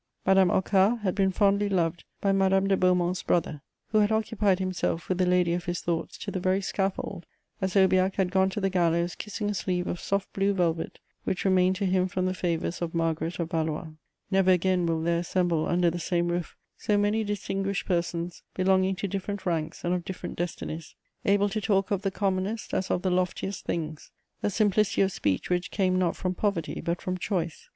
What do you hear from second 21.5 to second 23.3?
talk of the commonest as of the